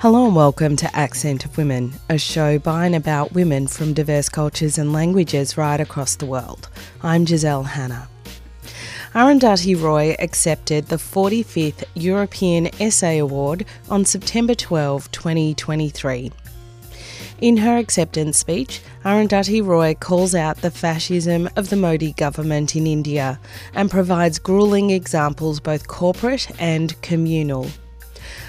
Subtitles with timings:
[0.00, 4.30] Hello and welcome to Accent of Women, a show by and about women from diverse
[4.30, 6.70] cultures and languages right across the world.
[7.02, 8.08] I'm Giselle Hanna.
[9.12, 16.32] Arundhati Roy accepted the 45th European Essay Award on September 12, 2023.
[17.42, 22.86] In her acceptance speech, Arundhati Roy calls out the fascism of the Modi government in
[22.86, 23.38] India
[23.74, 27.66] and provides grueling examples, both corporate and communal.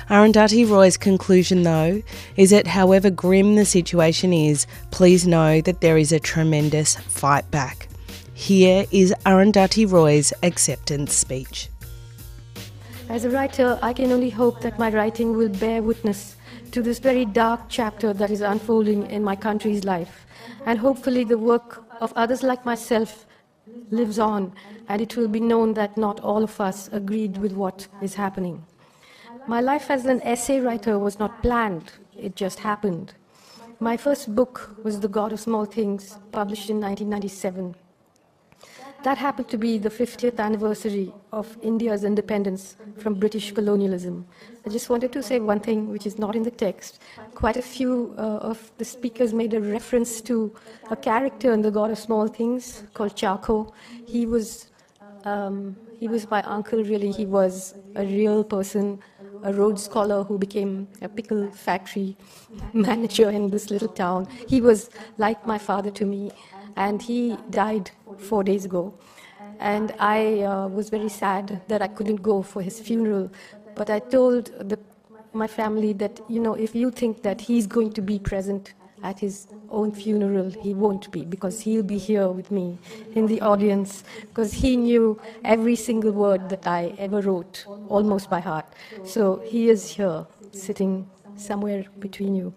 [0.09, 2.01] Arundhati Roy's conclusion, though,
[2.35, 7.49] is that however grim the situation is, please know that there is a tremendous fight
[7.51, 7.87] back.
[8.33, 11.69] Here is Arundhati Roy's acceptance speech.
[13.09, 16.35] As a writer, I can only hope that my writing will bear witness
[16.71, 20.25] to this very dark chapter that is unfolding in my country's life.
[20.65, 23.25] And hopefully, the work of others like myself
[23.91, 24.53] lives on,
[24.87, 28.65] and it will be known that not all of us agreed with what is happening.
[29.47, 33.13] My life as an essay writer was not planned, it just happened.
[33.79, 37.75] My first book was The God of Small Things, published in 1997.
[39.03, 44.27] That happened to be the 50th anniversary of India's independence from British colonialism.
[44.63, 47.01] I just wanted to say one thing which is not in the text.
[47.33, 50.53] Quite a few uh, of the speakers made a reference to
[50.91, 53.73] a character in The God of Small Things called Chacko.
[54.05, 54.67] He was,
[55.25, 57.11] um, he was my uncle, really.
[57.11, 58.99] He was a real person,
[59.43, 62.17] a Rhodes Scholar who became a pickle factory
[62.73, 64.27] manager in this little town.
[64.47, 66.31] He was like my father to me
[66.75, 68.93] and he died four days ago.
[69.59, 73.31] And I uh, was very sad that I couldn't go for his funeral.
[73.75, 74.79] But I told the,
[75.33, 78.73] my family that, you know, if you think that he's going to be present
[79.03, 82.77] at his own funeral, he won't be, because he'll be here with me
[83.15, 88.39] in the audience, because he knew every single word that I ever wrote, almost by
[88.39, 88.65] heart.
[89.03, 92.53] So he is here, sitting somewhere between you.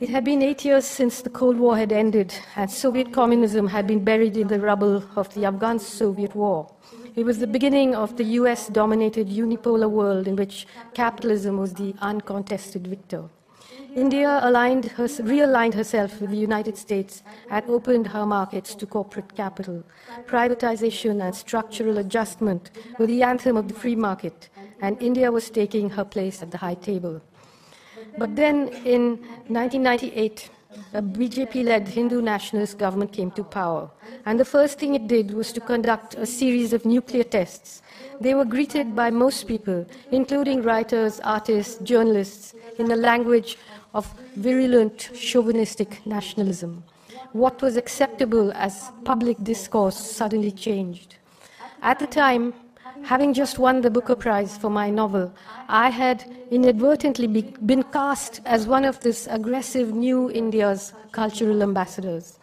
[0.00, 3.86] It had been eight years since the Cold War had ended, and Soviet communism had
[3.86, 6.72] been buried in the rubble of the Afghan Soviet War.
[7.16, 11.94] It was the beginning of the US dominated unipolar world in which capitalism was the
[12.00, 13.24] uncontested victor.
[13.94, 19.82] India her, realigned herself with the United States and opened her markets to corporate capital.
[20.26, 24.48] Privatization and structural adjustment were the anthem of the free market,
[24.80, 27.20] and India was taking her place at the high table.
[28.16, 29.18] But then in
[29.48, 30.50] 1998,
[30.94, 33.90] a BJP led Hindu nationalist government came to power.
[34.24, 37.82] And the first thing it did was to conduct a series of nuclear tests.
[38.20, 43.58] They were greeted by most people, including writers, artists, journalists, in the language
[43.94, 46.84] of virulent chauvinistic nationalism.
[47.32, 51.16] What was acceptable as public discourse suddenly changed.
[51.82, 52.54] At the time,
[53.02, 55.32] having just won the Booker Prize for my novel,
[55.68, 62.38] I had inadvertently be, been cast as one of this aggressive new India's cultural ambassadors.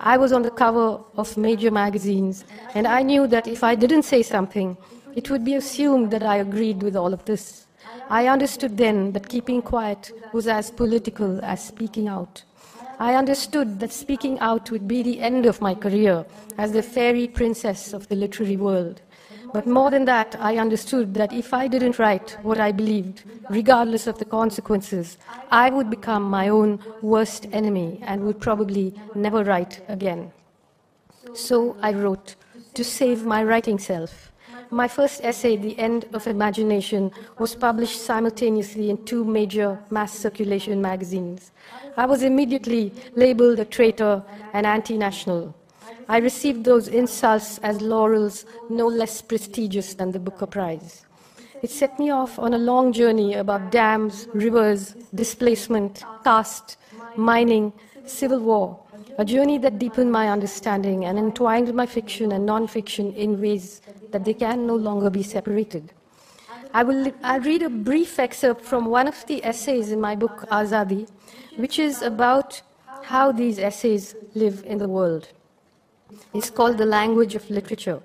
[0.00, 4.02] I was on the cover of major magazines, and I knew that if I didn't
[4.02, 4.76] say something,
[5.14, 7.66] it would be assumed that I agreed with all of this.
[8.12, 12.42] I understood then that keeping quiet was as political as speaking out.
[13.00, 16.26] I understood that speaking out would be the end of my career
[16.58, 19.00] as the fairy princess of the literary world.
[19.54, 24.06] But more than that, I understood that if I didn't write what I believed, regardless
[24.06, 25.16] of the consequences,
[25.50, 30.32] I would become my own worst enemy and would probably never write again.
[31.32, 32.34] So I wrote
[32.74, 34.31] to save my writing self.
[34.72, 40.80] My first essay, The End of Imagination, was published simultaneously in two major mass circulation
[40.80, 41.52] magazines.
[41.98, 44.24] I was immediately labeled a traitor
[44.54, 45.54] and anti national.
[46.08, 51.04] I received those insults as laurels no less prestigious than the Booker Prize.
[51.60, 56.78] It set me off on a long journey about dams, rivers, displacement, caste,
[57.14, 57.74] mining,
[58.06, 58.81] civil war,
[59.18, 64.24] a journey that deepened my understanding and entwined my fiction and non-fiction in ways that
[64.24, 65.92] they can no longer be separated.
[66.74, 70.46] I will I'll read a brief excerpt from one of the essays in my book,
[70.50, 71.06] Azadi,
[71.56, 72.62] which is about
[73.02, 75.28] how these essays live in the world.
[76.32, 78.00] It's called The Language of Literature.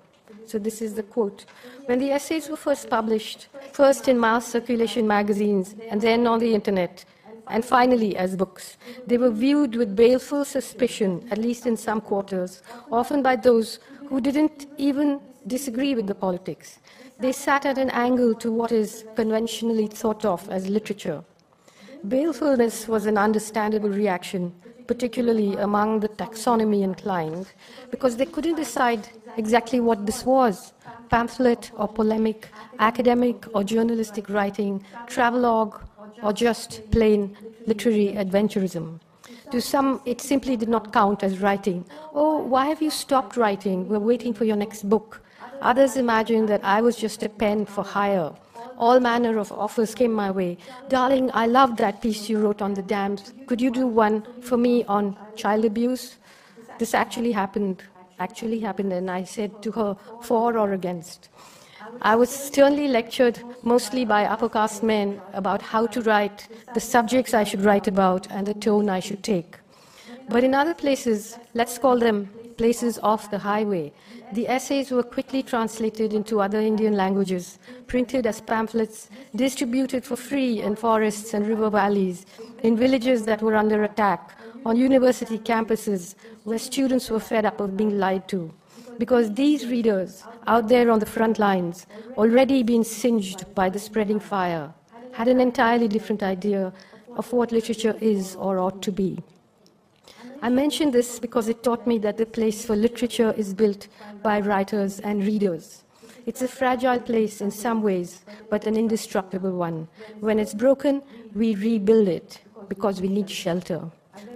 [0.45, 1.45] So this is the quote.
[1.85, 6.53] When the essays were first published, first in mass circulation magazines, and then on the
[6.53, 7.05] internet,
[7.49, 12.61] and finally as books, they were viewed with baleful suspicion, at least in some quarters,
[12.91, 16.79] often by those who didn't even disagree with the politics.
[17.19, 21.23] They sat at an angle to what is conventionally thought of as literature.
[22.05, 24.53] Balefulness was an understandable reaction
[24.87, 27.51] particularly among the taxonomy inclined,
[27.91, 30.73] because they couldn't decide exactly what this was
[31.09, 32.49] pamphlet or polemic,
[32.79, 35.79] academic or journalistic writing, travelogue
[36.21, 37.35] or just plain
[37.65, 38.99] literary adventurism.
[39.51, 41.85] To some, it simply did not count as writing.
[42.13, 43.87] Oh, why have you stopped writing?
[43.87, 45.21] We're waiting for your next book.
[45.61, 48.31] Others imagined that I was just a pen for hire.
[48.77, 50.57] All manner of offers came my way.
[50.87, 53.33] Darling, I loved that piece you wrote on the dams.
[53.47, 56.17] Could you do one for me on child abuse?
[56.77, 57.83] This actually happened,
[58.19, 61.29] actually happened, and I said to her, for or against.
[62.01, 67.33] I was sternly lectured mostly by upper caste men about how to write, the subjects
[67.33, 69.57] I should write about, and the tone I should take.
[70.29, 73.93] But in other places, let's call them places off the highway,
[74.33, 80.61] the essays were quickly translated into other Indian languages, printed as pamphlets, distributed for free
[80.61, 82.25] in forests and river valleys,
[82.63, 87.77] in villages that were under attack, on university campuses where students were fed up of
[87.77, 88.51] being lied to
[88.97, 91.85] because these readers out there on the front lines,
[92.17, 94.73] already being singed by the spreading fire,
[95.11, 96.73] had an entirely different idea
[97.15, 99.17] of what literature is or ought to be.
[100.41, 103.87] I mention this because it taught me that the place for literature is built
[104.21, 105.83] by writers and readers.
[106.27, 109.87] It's a fragile place in some ways, but an indestructible one.
[110.19, 111.01] When it's broken,
[111.33, 113.89] we rebuild it because we need shelter.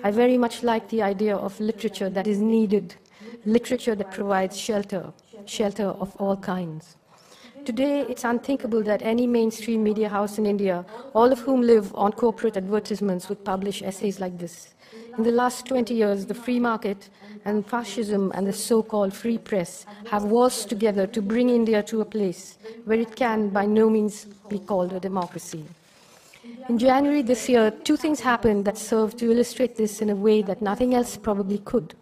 [0.04, 2.96] I very much like the idea of literature that is needed
[3.45, 5.13] literature that provides shelter,
[5.45, 6.95] shelter of all kinds.
[7.65, 10.83] Today, it's unthinkable that any mainstream media house in India,
[11.13, 14.73] all of whom live on corporate advertisements, would publish essays like this.
[15.17, 17.09] In the last 20 years, the free market
[17.45, 22.01] and fascism and the so called free press have waltzed together to bring India to
[22.01, 25.63] a place where it can by no means be called a democracy.
[26.67, 30.41] In January this year, two things happened that served to illustrate this in a way
[30.41, 31.93] that nothing else probably could.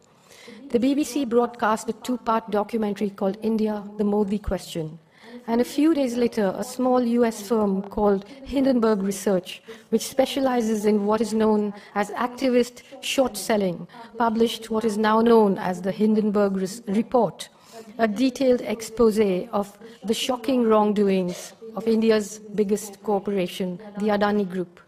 [0.71, 5.00] The BBC broadcast a two part documentary called India, the Modi Question.
[5.47, 11.06] And a few days later, a small US firm called Hindenburg Research, which specializes in
[11.07, 13.88] what is known as activist short selling,
[14.18, 16.57] published what is now known as the Hindenburg
[16.88, 17.50] Report,
[17.97, 19.19] a detailed expose
[19.51, 24.80] of the shocking wrongdoings of India's biggest corporation, the Adani Group.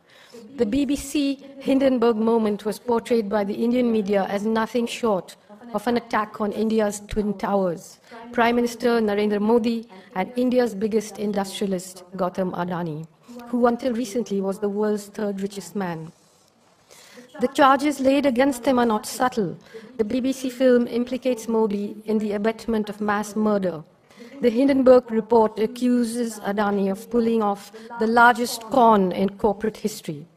[0.57, 5.37] The BBC Hindenburg moment was portrayed by the Indian media as nothing short
[5.73, 7.99] of an attack on India's Twin Towers,
[8.31, 13.05] Prime Minister Narendra Modi and India's biggest industrialist, Gautam Adani,
[13.47, 16.11] who until recently was the world's third richest man.
[17.39, 19.57] The charges laid against him are not subtle.
[19.97, 23.83] The BBC film implicates Modi in the abetment of mass murder.
[24.41, 30.27] The Hindenburg report accuses Adani of pulling off the largest con in corporate history.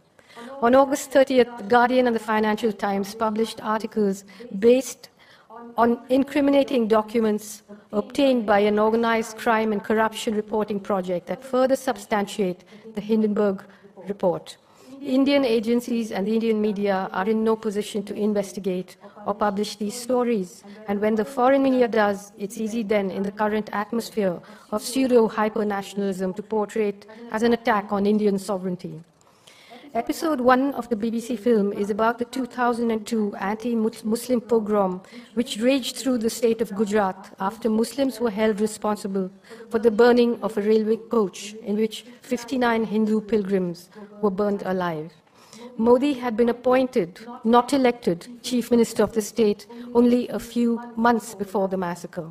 [0.62, 4.24] On August 30th, The Guardian and the Financial Times published articles
[4.58, 5.08] based
[5.76, 7.62] on incriminating documents
[7.92, 12.64] obtained by an organized crime and corruption reporting project that further substantiate
[12.94, 13.62] the Hindenburg
[14.08, 14.56] report.
[15.00, 18.96] Indian agencies and the Indian media are in no position to investigate
[19.26, 20.64] or publish these stories.
[20.88, 24.40] And when the foreign media does, it's easy then, in the current atmosphere
[24.70, 29.02] of pseudo hyper nationalism, to portray it as an attack on Indian sovereignty.
[29.94, 35.00] Episode 1 of the BBC film is about the 2002 anti Muslim pogrom
[35.34, 39.30] which raged through the state of Gujarat after Muslims were held responsible
[39.70, 43.88] for the burning of a railway coach in which 59 Hindu pilgrims
[44.20, 45.12] were burned alive.
[45.76, 51.36] Modi had been appointed, not elected, chief minister of the state only a few months
[51.36, 52.30] before the massacre.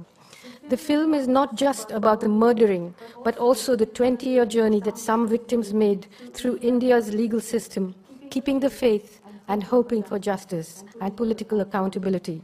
[0.69, 4.97] The film is not just about the murdering, but also the 20 year journey that
[4.97, 7.93] some victims made through India's legal system,
[8.29, 12.41] keeping the faith and hoping for justice and political accountability.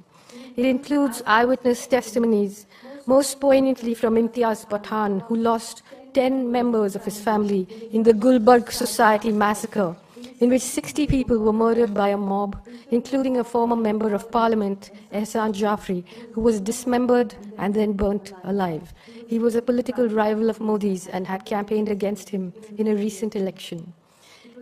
[0.58, 2.66] It includes eyewitness testimonies,
[3.06, 5.82] most poignantly from Imtiaz Pathan, who lost
[6.14, 9.96] 10 members of his family in the Gulbarg Society massacre
[10.40, 12.58] in which 60 people were murdered by a mob,
[12.92, 18.94] including a former member of parliament, Ehsan Jafri, who was dismembered and then burnt alive.
[19.28, 23.36] He was a political rival of Modi's and had campaigned against him in a recent
[23.36, 23.94] election.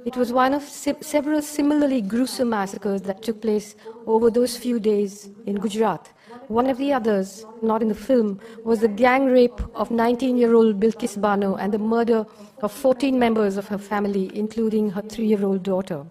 [0.05, 5.29] It was one of several similarly gruesome massacres that took place over those few days
[5.45, 6.09] in Gujarat.
[6.47, 10.55] One of the others, not in the film, was the gang rape of 19 year
[10.55, 12.25] old Bilkis Bano and the murder
[12.61, 16.05] of 14 members of her family, including her three year old daughter.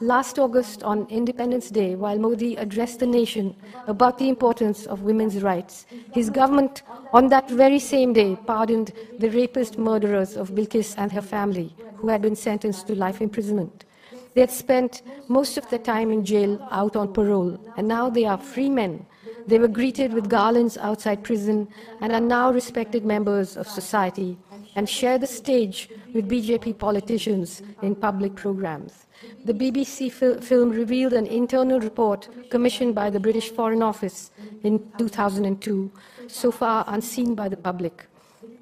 [0.00, 5.42] Last August, on Independence Day, while Modi addressed the nation about the importance of women's
[5.42, 6.82] rights, his government,
[7.14, 12.08] on that very same day, pardoned the rapist murderers of Bilkis and her family, who
[12.08, 13.86] had been sentenced to life imprisonment.
[14.34, 18.26] They had spent most of their time in jail out on parole, and now they
[18.26, 19.06] are free men.
[19.46, 21.68] They were greeted with garlands outside prison
[22.00, 24.38] and are now respected members of society
[24.76, 29.06] and share the stage with BJP politicians in public programs.
[29.44, 34.30] The BBC fil- film revealed an internal report commissioned by the British Foreign Office
[34.62, 35.90] in 2002,
[36.26, 38.06] so far unseen by the public.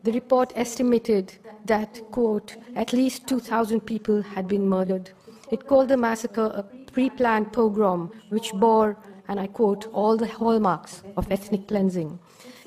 [0.03, 1.35] The report estimated
[1.67, 5.11] that, quote, at least 2,000 people had been murdered.
[5.51, 8.97] It called the massacre a pre planned pogrom which bore,
[9.31, 12.19] and I quote, all the hallmarks of ethnic cleansing.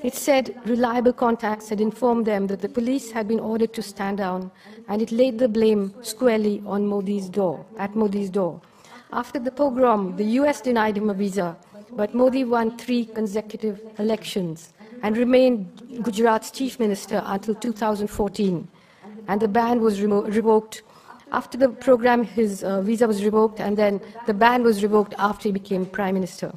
[0.02, 4.16] It said reliable contacts had informed them that the police had been ordered to stand
[4.16, 4.50] down,
[4.88, 8.62] and it laid the blame squarely on Modi's door, at Modi's door.
[9.12, 11.54] After the pogrom, the US denied him a visa,
[11.92, 18.66] but Modi won three consecutive elections and remained Gujarat's chief minister until 2014.
[19.28, 20.82] And the ban was remo- revoked.
[21.34, 25.48] After the program, his uh, visa was revoked, and then the ban was revoked after
[25.48, 26.52] he became prime minister.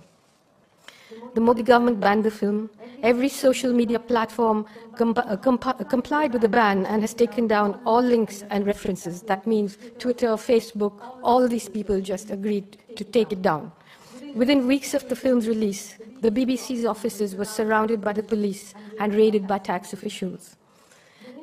[1.34, 2.70] The Modi government banned the film.
[3.02, 7.48] Every social media platform comp- uh, comp- uh, complied with the ban and has taken
[7.48, 9.24] down all links and references.
[9.24, 10.94] That means Twitter, Facebook,
[11.24, 13.72] all these people just agreed to take it down.
[14.36, 19.16] Within weeks of the film's release, the BBC's offices were surrounded by the police and
[19.16, 20.56] raided by tax officials.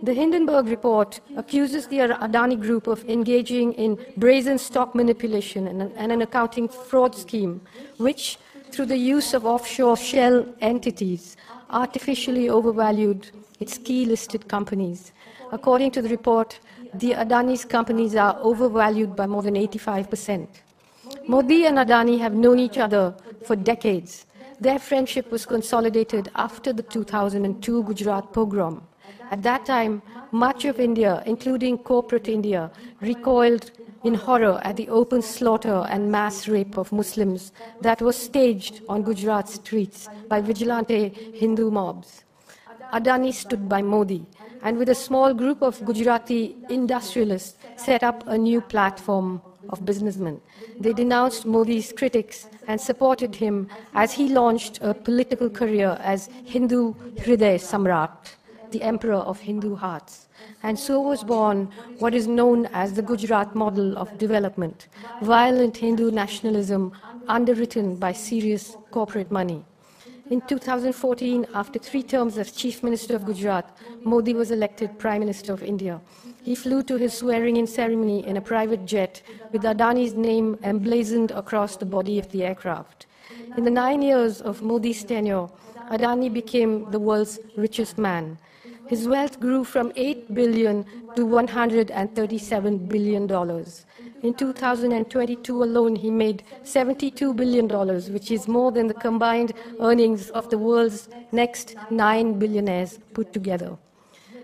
[0.03, 6.13] The Hindenburg report accuses the Adani Group of engaging in brazen stock manipulation and, and
[6.13, 7.61] an accounting fraud scheme,
[7.99, 8.39] which,
[8.71, 11.37] through the use of offshore shell entities,
[11.71, 15.13] artificially overvalued its key listed companies.
[15.53, 16.59] According to the report,
[16.95, 20.49] the Adani's companies are overvalued by more than 85%.
[21.27, 23.15] Modi and Adani have known each other
[23.47, 24.27] for decades.
[24.61, 28.83] Their friendship was consolidated after the 2002 Gujarat pogrom.
[29.35, 30.00] At that time,
[30.31, 33.73] much of India, including corporate India, recoiled
[34.05, 37.50] in horror at the open slaughter and mass rape of Muslims
[37.81, 42.23] that was staged on Gujarat streets by vigilante Hindu mobs.
[42.93, 44.25] Adani stood by Modi
[44.62, 50.41] and with a small group of Gujarati industrialists set up a new platform of businessmen.
[50.79, 56.95] They denounced Modi's critics and supported him as he launched a political career as Hindu
[57.17, 58.37] Hriday Samrat,
[58.75, 60.26] the emperor of Hindu hearts.
[60.64, 64.88] And so was born what is known as the Gujarat model of development,
[65.23, 66.93] violent Hindu nationalism
[67.28, 69.64] underwritten by serious corporate money.
[70.31, 73.66] In 2014, after three terms as Chief Minister of Gujarat,
[74.02, 76.00] Modi was elected Prime Minister of India.
[76.43, 81.31] He flew to his swearing in ceremony in a private jet with Adani's name emblazoned
[81.31, 83.07] across the body of the aircraft.
[83.57, 85.49] In the nine years of Modi's tenure,
[85.90, 88.38] Adani became the world's richest man.
[88.87, 90.85] His wealth grew from 8 billion
[91.17, 93.87] to 137 billion dollars.
[94.23, 97.69] In 2022 alone, he made $72 billion,
[98.12, 103.76] which is more than the combined earnings of the world's next nine billionaires put together.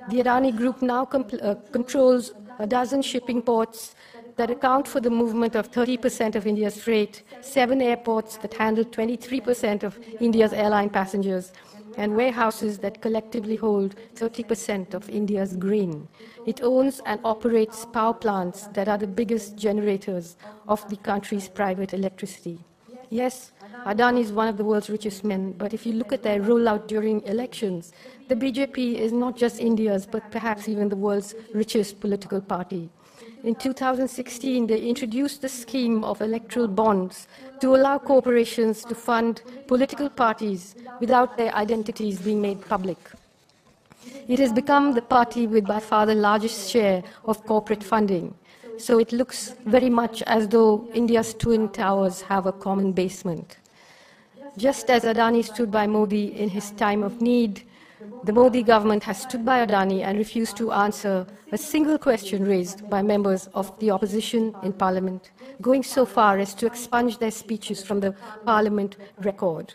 [0.09, 3.94] The Adani Group now uh, controls a dozen shipping ports
[4.40, 9.82] that account for the movement of 30% of India's freight, seven airports that handle 23%
[9.82, 11.52] of India's airline passengers,
[11.99, 16.09] and warehouses that collectively hold 30% of India's grain.
[16.47, 21.92] It owns and operates power plants that are the biggest generators of the country's private
[21.92, 22.61] electricity.
[23.11, 23.52] Yes,
[23.85, 26.87] Adani is one of the world's richest men, but if you look at their rollout
[26.87, 27.92] during elections,
[28.28, 32.88] the BJP is not just India's, but perhaps even the world's richest political party.
[33.42, 37.26] In 2016, they introduced the scheme of electoral bonds
[37.61, 42.99] to allow corporations to fund political parties without their identities being made public.
[44.28, 48.35] It has become the party with by far the largest share of corporate funding.
[48.76, 53.56] So it looks very much as though India's twin towers have a common basement.
[54.59, 57.62] Just as Adani stood by Modi in his time of need,
[58.25, 62.88] the Modi government has stood by Adani and refused to answer a single question raised
[62.88, 65.30] by members of the opposition in parliament,
[65.61, 68.14] going so far as to expunge their speeches from the
[68.45, 69.75] parliament record.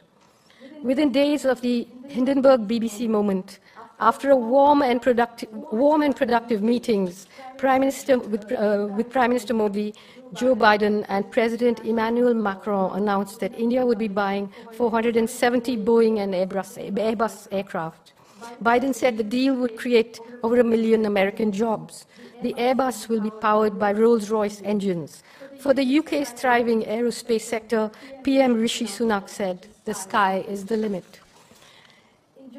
[0.83, 3.59] Within days of the Hindenburg BBC moment,
[3.99, 7.27] after a warm and productive, warm and productive meetings
[7.57, 9.93] Prime Minister, with, uh, with Prime Minister Modi,
[10.33, 16.33] Joe Biden, and President Emmanuel Macron announced that India would be buying 470 Boeing and
[16.33, 18.14] Airbus, Airbus aircraft.
[18.63, 22.05] Biden said the deal would create over a million American jobs.
[22.41, 25.23] The Airbus will be powered by Rolls Royce engines.
[25.59, 27.91] For the UK's thriving aerospace sector,
[28.23, 31.05] PM Rishi Sunak said, the sky is the limit.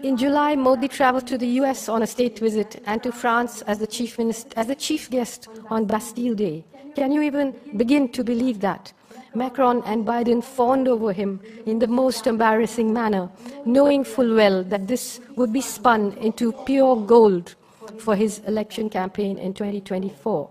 [0.02, 3.78] In July, Modi traveled to the US on a state visit and to France as
[3.78, 6.64] the chief, minister, as the chief guest on Bastille Day.
[6.94, 8.92] Can you even begin to believe that?
[9.36, 13.28] Macron and Biden fawned over him in the most embarrassing manner,
[13.66, 17.54] knowing full well that this would be spun into pure gold
[17.98, 20.50] for his election campaign in 2024,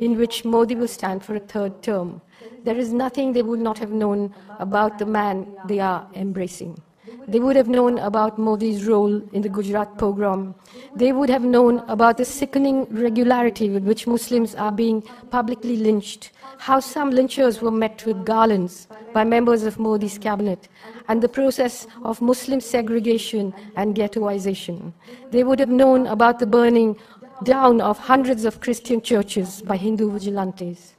[0.00, 2.22] in which Modi will stand for a third term.
[2.64, 6.80] There is nothing they would not have known about the man they are embracing.
[7.26, 10.54] They would have known about Modi's role in the Gujarat pogrom.
[10.94, 16.30] They would have known about the sickening regularity with which Muslims are being publicly lynched,
[16.58, 20.68] how some lynchers were met with garlands by members of Modi's cabinet,
[21.08, 24.92] and the process of Muslim segregation and ghettoization.
[25.32, 26.96] They would have known about the burning
[27.42, 30.94] down of hundreds of Christian churches by Hindu vigilantes.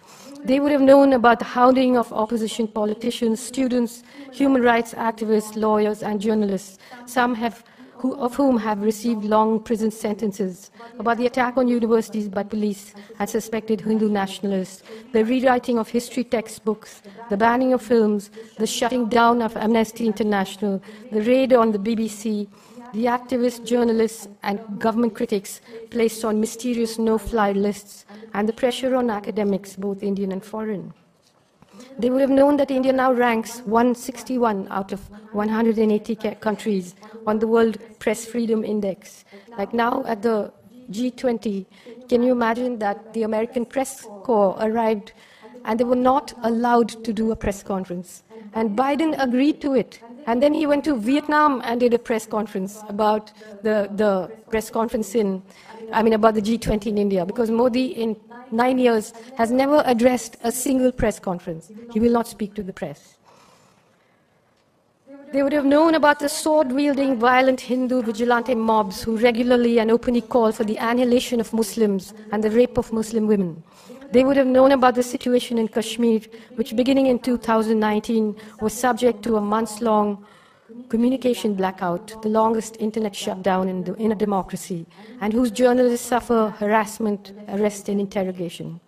[0.45, 6.03] They would have known about the hounding of opposition politicians, students, human rights activists, lawyers,
[6.03, 10.69] and journalists, some have, who, of whom have received long prison sentences,
[10.99, 14.83] about the attack on universities by police and suspected Hindu nationalists,
[15.13, 20.81] the rewriting of history textbooks, the banning of films, the shutting down of Amnesty International,
[21.13, 22.49] the raid on the BBC,
[22.93, 28.95] the activists, journalists, and government critics placed on mysterious no fly lists, and the pressure
[28.95, 30.93] on academics, both Indian and foreign.
[31.97, 36.95] They would have known that India now ranks 161 out of 180 countries
[37.25, 39.25] on the World Press Freedom Index.
[39.57, 40.51] Like now at the
[40.91, 41.65] G20,
[42.07, 45.13] can you imagine that the American Press Corps arrived
[45.65, 48.23] and they were not allowed to do a press conference?
[48.53, 49.99] And Biden agreed to it.
[50.25, 54.69] And then he went to Vietnam and did a press conference about the, the press
[54.69, 55.41] conference in,
[55.91, 58.15] I mean, about the G20 in India, because Modi in
[58.51, 61.71] nine years has never addressed a single press conference.
[61.91, 63.17] He will not speak to the press.
[65.33, 69.89] They would have known about the sword wielding, violent Hindu vigilante mobs who regularly and
[69.89, 73.63] openly call for the annihilation of Muslims and the rape of Muslim women.
[74.13, 76.19] They would have known about the situation in Kashmir,
[76.53, 80.23] which beginning in 2019 was subject to a months long
[80.87, 84.85] communication blackout, the longest internet shutdown in, the, in a democracy,
[85.19, 88.79] and whose journalists suffer harassment, arrest, and interrogation.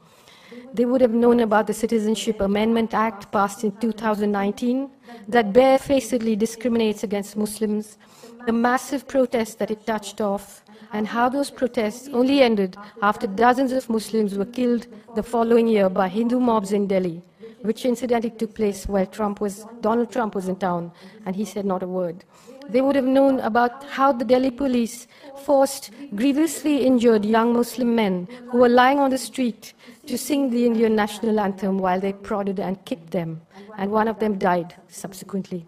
[0.76, 4.92] They would have known about the Citizenship Amendment Act passed in 2019
[5.28, 7.98] that barefacedly discriminates against Muslims,
[8.46, 10.65] the massive protests that it touched off,
[10.96, 15.90] and how those protests only ended after dozens of Muslims were killed the following year
[15.90, 17.22] by Hindu mobs in Delhi,
[17.64, 20.94] which incidentally took place while Trump was, Donald Trump was in town,
[21.26, 22.24] and he said not a word.
[22.70, 25.08] They would have known about how the Delhi police
[25.44, 29.74] forced grievously injured young Muslim men who were lying on the street
[30.08, 33.42] to sing the Indian national anthem while they prodded and kicked them,
[33.78, 35.68] and one of them died subsequently.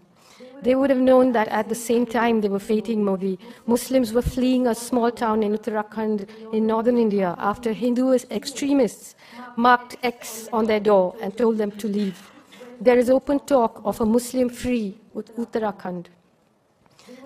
[0.62, 4.22] They would have known that at the same time they were fighting Modi, Muslims were
[4.22, 9.14] fleeing a small town in Uttarakhand in northern India after Hindu extremists
[9.56, 12.30] marked X on their door and told them to leave.
[12.80, 16.06] There is open talk of a Muslim free Uttarakhand.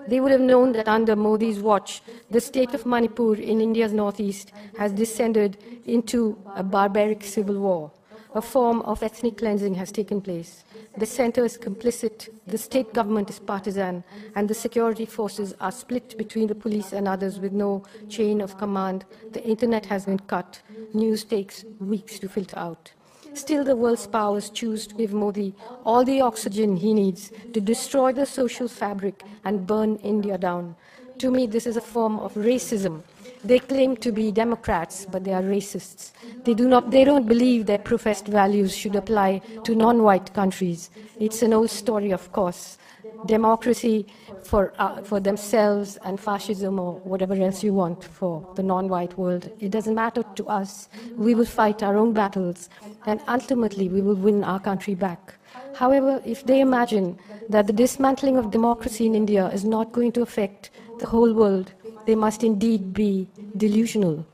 [0.07, 4.51] They would have known that under Modi's watch, the state of Manipur in India's northeast
[4.77, 7.91] has descended into a barbaric civil war
[8.35, 10.63] a form of ethnic cleansing has taken place.
[10.97, 14.03] The center is complicit, the state government is partisan,
[14.35, 18.57] and the security forces are split between the police and others with no chain of
[18.57, 19.05] command.
[19.31, 20.61] The internet has been cut.
[20.93, 22.91] News takes weeks to filter out.
[23.33, 28.13] Still, the world's powers choose to give Modi all the oxygen he needs to destroy
[28.13, 30.75] the social fabric and burn India down.
[31.19, 33.01] To me, this is a form of racism
[33.43, 36.11] they claim to be Democrats, but they are racists.
[36.43, 40.89] They, do not, they don't believe their professed values should apply to non white countries.
[41.19, 42.77] It's an old story, of course.
[43.25, 44.05] Democracy
[44.43, 49.17] for, uh, for themselves and fascism or whatever else you want for the non white
[49.17, 49.49] world.
[49.59, 50.89] It doesn't matter to us.
[51.15, 52.69] We will fight our own battles,
[53.05, 55.35] and ultimately, we will win our country back.
[55.73, 57.17] However, if they imagine
[57.49, 61.73] that the dismantling of democracy in India is not going to affect the whole world,
[62.05, 63.27] they must indeed be
[63.57, 64.25] delusional.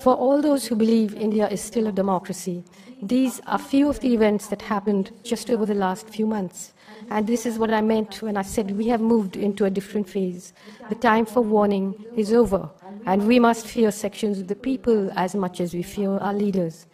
[0.00, 2.64] For all those who believe India is still a democracy,
[3.02, 6.72] these are few of the events that happened just over the last few months.
[7.10, 10.08] And this is what I meant when I said we have moved into a different
[10.08, 10.52] phase.
[10.88, 12.70] The time for warning is over,
[13.06, 16.86] and we must fear sections of the people as much as we fear our leaders.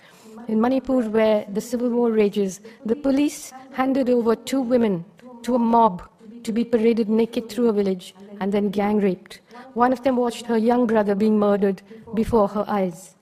[0.48, 5.04] In Manipur, where the civil war rages, the police handed over two women
[5.42, 6.02] to a mob
[6.46, 9.40] to be paraded naked through a village and then gang raped.
[9.74, 11.82] One of them watched her young brother being murdered
[12.14, 13.16] before her eyes.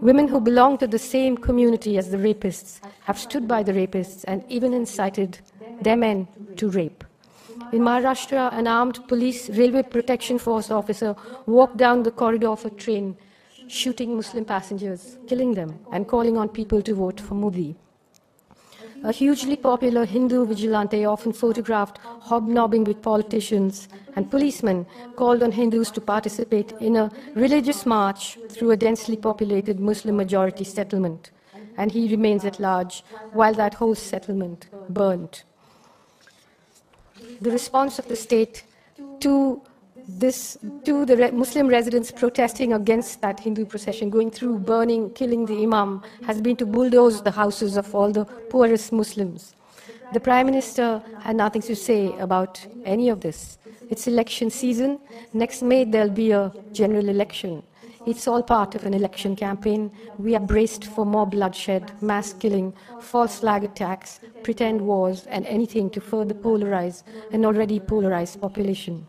[0.00, 4.24] Women who belong to the same community as the rapists have stood by the rapists
[4.28, 5.38] and even incited
[5.80, 7.02] their men to rape.
[7.72, 12.70] In Maharashtra, an armed police railway protection force officer walked down the corridor of a
[12.70, 13.16] train,
[13.68, 17.74] shooting Muslim passengers, killing them, and calling on people to vote for Modi.
[19.02, 25.90] A hugely popular Hindu vigilante often photographed hobnobbing with politicians and policemen called on Hindus
[25.92, 31.30] to participate in a religious march through a densely populated Muslim majority settlement.
[31.76, 35.42] And he remains at large while that whole settlement burned.
[37.40, 38.64] The response of the state
[39.20, 39.60] to
[40.08, 45.46] this to the re- Muslim residents protesting against that Hindu procession, going through, burning, killing
[45.46, 49.54] the Imam, has been to bulldoze the houses of all the poorest Muslims.
[50.12, 53.58] The Prime Minister had nothing to say about any of this.
[53.90, 55.00] It's election season.
[55.32, 57.62] Next May, there'll be a general election.
[58.06, 59.90] It's all part of an election campaign.
[60.16, 65.90] We are braced for more bloodshed, mass killing, false flag attacks, pretend wars, and anything
[65.90, 69.08] to further polarize an already polarized population.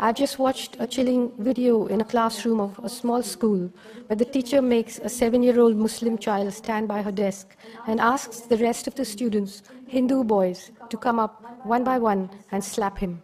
[0.00, 3.68] I just watched a chilling video in a classroom of a small school
[4.06, 7.56] where the teacher makes a seven year old Muslim child stand by her desk
[7.88, 12.30] and asks the rest of the students, Hindu boys, to come up one by one
[12.52, 13.20] and slap him.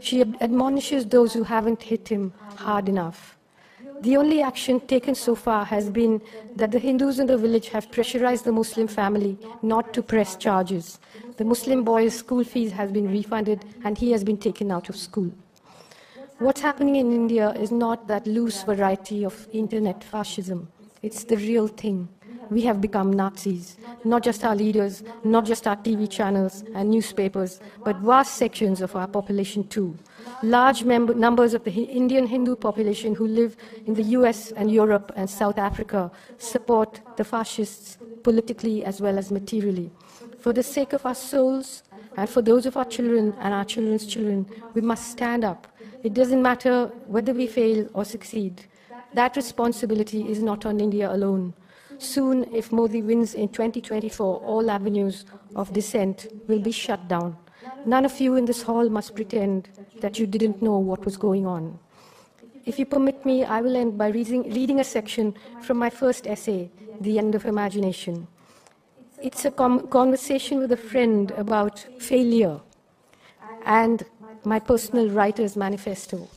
[0.00, 3.36] She admonishes those who haven't hit him hard enough.
[4.00, 6.22] The only action taken so far has been
[6.56, 11.00] that the Hindus in the village have pressurized the Muslim family not to press charges.
[11.36, 14.96] The Muslim boy's school fees has been refunded and he has been taken out of
[14.96, 15.30] school.
[16.38, 20.66] What's happening in India is not that loose variety of internet fascism.
[21.00, 22.08] It's the real thing.
[22.50, 23.76] We have become Nazis.
[24.02, 28.96] Not just our leaders, not just our TV channels and newspapers, but vast sections of
[28.96, 29.96] our population too.
[30.42, 35.12] Large member, numbers of the Indian Hindu population who live in the US and Europe
[35.14, 39.92] and South Africa support the fascists politically as well as materially.
[40.40, 41.84] For the sake of our souls
[42.16, 45.68] and for those of our children and our children's children, we must stand up
[46.04, 48.66] it doesn't matter whether we fail or succeed.
[49.14, 51.54] That responsibility is not on India alone.
[51.98, 55.24] Soon, if Modi wins in 2024, all avenues
[55.56, 57.38] of dissent will be shut down.
[57.86, 61.46] None of you in this hall must pretend that you didn't know what was going
[61.46, 61.78] on.
[62.66, 66.26] If you permit me, I will end by reading, reading a section from my first
[66.26, 68.26] essay, The End of Imagination.
[69.22, 72.60] It's a conversation with a friend about failure
[73.64, 74.04] and
[74.44, 76.28] my personal writer's manifesto.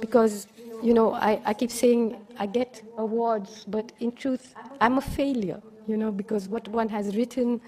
[0.00, 0.46] Because,
[0.82, 5.60] you know, I, I keep saying I get awards, but in truth, I'm a failure,
[5.86, 7.60] you know, because what one has written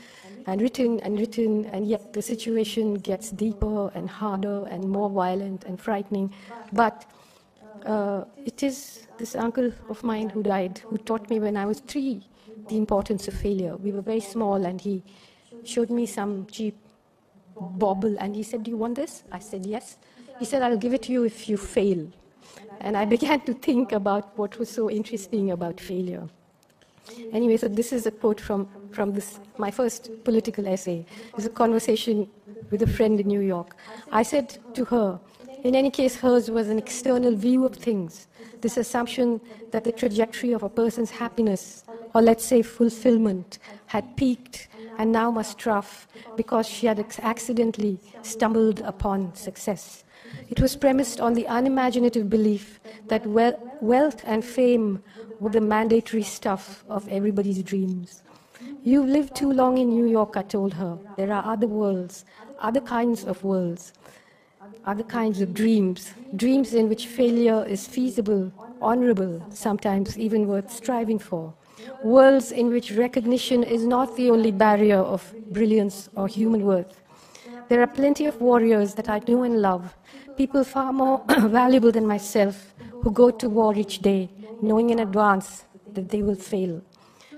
[0.47, 5.65] and written and written, and yet the situation gets deeper and harder and more violent
[5.65, 6.33] and frightening.
[6.73, 7.05] But
[7.85, 11.81] uh, it is this uncle of mine who died, who taught me when I was
[11.81, 12.23] three
[12.69, 13.77] the importance of failure.
[13.77, 15.03] We were very small, and he
[15.65, 16.77] showed me some cheap
[17.59, 18.17] bauble.
[18.19, 19.25] And he said, Do you want this?
[19.31, 19.99] I said, Yes.
[20.39, 22.07] He said, I'll give it to you if you fail.
[22.81, 26.29] And I began to think about what was so interesting about failure.
[27.33, 31.05] Anyway, so this is a quote from, from this, my first political essay.
[31.37, 32.29] It's a conversation
[32.71, 33.77] with a friend in New York.
[34.13, 35.21] I said to her,
[35.65, 38.29] in any case, hers was an external view of things.
[38.61, 39.41] This assumption
[39.73, 41.85] that the trajectory of a person's happiness,
[42.15, 48.81] or let's say fulfillment, had peaked and now must trough because she had accidentally stumbled
[48.81, 50.05] upon success.
[50.49, 55.03] It was premised on the unimaginative belief that wealth and fame
[55.41, 58.23] were the mandatory stuff of everybody's dreams.
[58.83, 60.99] You've lived too long in New York, I told her.
[61.17, 62.25] There are other worlds,
[62.59, 63.93] other kinds of worlds,
[64.85, 71.19] other kinds of dreams, dreams in which failure is feasible, honorable, sometimes even worth striving
[71.19, 71.55] for
[72.03, 77.01] worlds in which recognition is not the only barrier of brilliance or human worth.
[77.69, 79.97] There are plenty of warriors that I know and love,
[80.37, 85.65] people far more valuable than myself, who go to war each day, knowing in advance
[85.95, 86.83] that they will fail.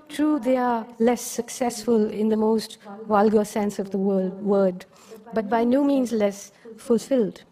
[0.08, 4.84] True, they are less successful in the most vulgar sense of the word,
[5.32, 7.42] but by no means less fulfilled.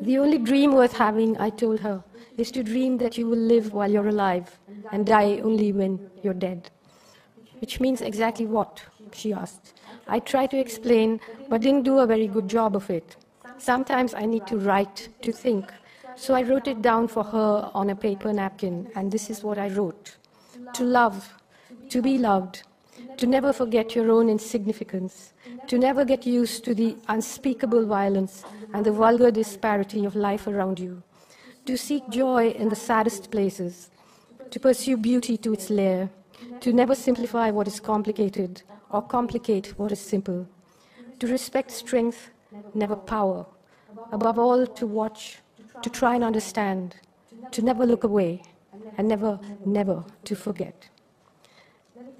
[0.00, 2.02] The only dream worth having, I told her,
[2.36, 4.58] is to dream that you will live while you're alive
[4.92, 6.70] and die only when you're dead.
[7.60, 8.82] Which means exactly what?
[9.12, 9.74] She asked.
[10.08, 13.16] I tried to explain, but didn't do a very good job of it.
[13.58, 15.72] Sometimes I need to write, to think.
[16.16, 19.58] So I wrote it down for her on a paper napkin, and this is what
[19.58, 20.16] I wrote
[20.74, 21.32] To love,
[21.88, 22.64] to be loved,
[23.16, 25.32] to never forget your own insignificance,
[25.68, 30.78] to never get used to the unspeakable violence and the vulgar disparity of life around
[30.78, 31.02] you
[31.66, 33.90] to seek joy in the saddest places,
[34.50, 36.10] to pursue beauty to its lair,
[36.60, 40.46] to never simplify what is complicated or complicate what is simple,
[41.18, 42.30] to respect strength,
[42.74, 43.46] never power,
[44.12, 45.38] above all, to watch,
[45.82, 46.96] to try and understand,
[47.50, 48.42] to never look away,
[48.98, 50.88] and never, never to forget.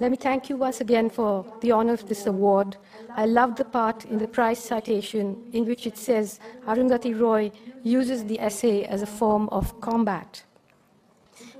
[0.00, 2.76] Let me thank you once again for the honor of this award.
[3.10, 7.52] I love the part in the prize citation in which it says Arundhati Roy
[7.84, 10.42] uses the essay as a form of combat.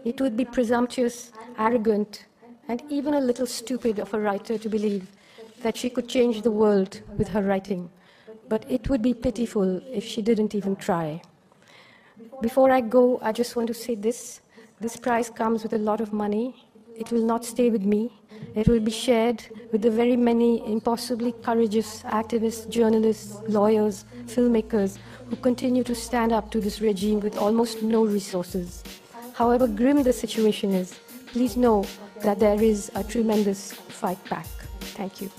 [0.05, 2.27] It would be presumptuous, arrogant,
[2.67, 5.13] and even a little stupid of a writer to believe
[5.63, 7.89] that she could change the world with her writing.
[8.49, 11.23] But it would be pitiful if she didn't even try.
[12.41, 14.41] Before I go, I just want to say this.
[14.81, 16.67] This prize comes with a lot of money.
[16.97, 18.13] It will not stay with me.
[18.55, 25.37] It will be shared with the very many impossibly courageous activists, journalists, lawyers, filmmakers who
[25.37, 28.85] continue to stand up to this regime with almost no resources.
[29.33, 30.95] However grim the situation is,
[31.27, 31.85] please know
[32.23, 34.47] that there is a tremendous fight back.
[34.97, 35.31] Thank you.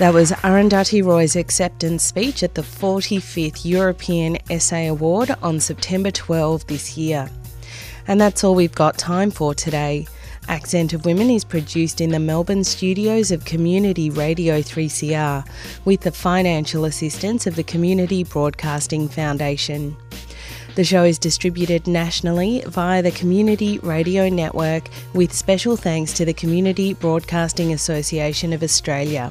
[0.00, 6.66] That was Arundhati Roy's acceptance speech at the 45th European Essay Award on September 12
[6.68, 7.28] this year.
[8.08, 10.06] And that's all we've got time for today.
[10.48, 15.46] Accent of Women is produced in the Melbourne studios of Community Radio 3CR
[15.84, 19.94] with the financial assistance of the Community Broadcasting Foundation.
[20.76, 26.32] The show is distributed nationally via the Community Radio Network with special thanks to the
[26.32, 29.30] Community Broadcasting Association of Australia.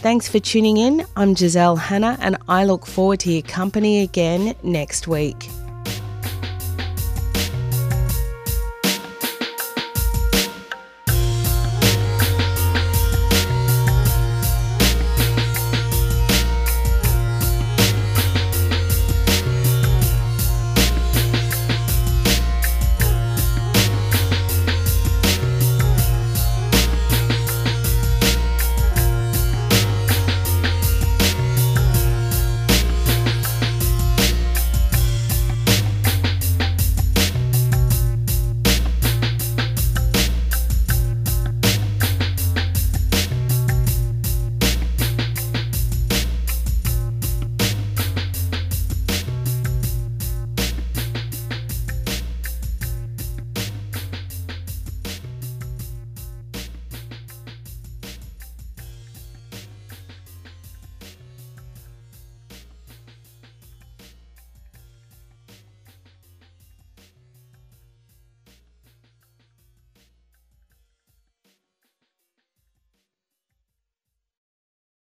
[0.00, 1.04] Thanks for tuning in.
[1.16, 5.48] I'm Giselle Hanna, and I look forward to your company again next week.